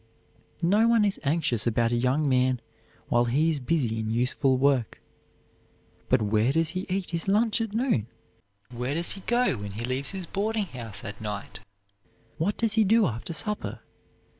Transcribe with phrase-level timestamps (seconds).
[0.63, 2.59] No one is anxious about a young man
[3.09, 4.99] while he is busy in useful work.
[6.09, 8.07] But where does he eat his lunch at noon?
[8.71, 11.59] Where does he go when he leaves his boarding house at night?
[12.39, 13.81] What does he do after supper?